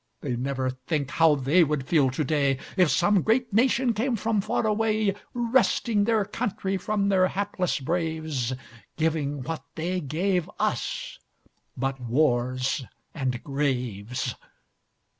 They 0.21 0.35
never 0.35 0.71
think 0.71 1.11
how 1.11 1.35
they 1.35 1.63
would 1.63 1.85
feel 1.85 2.09
to 2.09 2.23
day, 2.23 2.57
If 2.75 2.89
some 2.89 3.21
great 3.21 3.53
nation 3.53 3.93
came 3.93 4.15
from 4.15 4.41
far 4.41 4.65
away, 4.65 5.13
Wresting 5.35 6.05
their 6.05 6.25
country 6.25 6.75
from 6.77 7.09
their 7.09 7.27
hapless 7.27 7.79
braves, 7.79 8.51
Giving 8.97 9.43
what 9.43 9.63
they 9.75 9.99
gave 10.01 10.49
us 10.59 11.19
but 11.77 11.99
wars 12.01 12.83
and 13.13 13.43
graves. 13.43 14.33